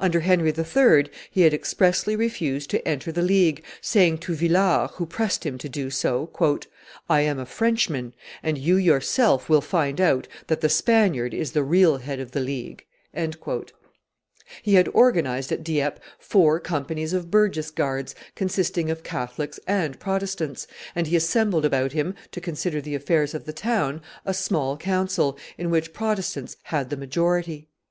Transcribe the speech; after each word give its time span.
Under 0.00 0.20
Henry 0.20 0.54
III. 0.56 1.04
he 1.30 1.42
had 1.42 1.52
expressly 1.52 2.16
refused 2.16 2.70
to 2.70 2.88
enter 2.88 3.12
the 3.12 3.20
League, 3.20 3.62
saying 3.82 4.16
to 4.16 4.32
Villars, 4.34 4.88
who 4.94 5.04
pressed 5.04 5.44
him 5.44 5.58
to 5.58 5.68
do 5.68 5.90
so, 5.90 6.30
"I 7.10 7.20
am 7.20 7.38
a 7.38 7.44
Frenchman, 7.44 8.14
and 8.42 8.56
you 8.56 8.76
yourself 8.76 9.50
will 9.50 9.60
find 9.60 10.00
out 10.00 10.28
that 10.46 10.62
the 10.62 10.70
Spaniard 10.70 11.34
is 11.34 11.52
the 11.52 11.62
real 11.62 11.98
head 11.98 12.20
of 12.20 12.30
the 12.30 12.40
League." 12.40 12.86
He 14.62 14.74
had 14.76 14.88
organized 14.94 15.52
at 15.52 15.62
Dieppe 15.62 16.00
four 16.18 16.58
companies 16.58 17.12
of 17.12 17.30
burgess 17.30 17.70
guards, 17.70 18.14
consisting 18.34 18.88
of 18.90 19.02
Catholics 19.04 19.60
and 19.66 20.00
Protestants, 20.00 20.66
and 20.94 21.06
he 21.06 21.16
assembled 21.16 21.66
about 21.66 21.92
him, 21.92 22.14
to 22.32 22.40
consider 22.40 22.80
the 22.80 22.94
affairs 22.94 23.34
of 23.34 23.44
the 23.44 23.52
town, 23.52 24.00
a 24.24 24.32
small 24.32 24.78
council, 24.78 25.38
in 25.58 25.68
which 25.68 25.92
Protestants 25.92 26.56
had 26.62 26.88
the 26.88 26.96
majority. 26.96 27.68